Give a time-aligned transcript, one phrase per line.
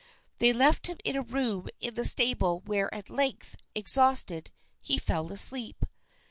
[0.39, 4.49] They left him in a room in the stable where at length, exhausted,
[4.81, 5.85] he fell asleep.